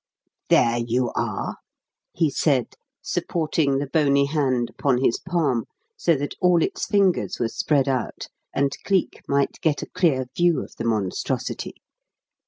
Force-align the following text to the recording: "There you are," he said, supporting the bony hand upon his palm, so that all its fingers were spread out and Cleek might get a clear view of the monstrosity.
"There 0.49 0.79
you 0.79 1.11
are," 1.13 1.57
he 2.11 2.31
said, 2.31 2.73
supporting 3.03 3.77
the 3.77 3.85
bony 3.85 4.25
hand 4.25 4.71
upon 4.71 4.97
his 4.97 5.19
palm, 5.19 5.65
so 5.95 6.15
that 6.15 6.33
all 6.41 6.63
its 6.63 6.87
fingers 6.87 7.39
were 7.39 7.49
spread 7.49 7.87
out 7.87 8.27
and 8.51 8.75
Cleek 8.83 9.21
might 9.27 9.61
get 9.61 9.83
a 9.83 9.91
clear 9.93 10.25
view 10.35 10.63
of 10.63 10.75
the 10.77 10.85
monstrosity. 10.85 11.75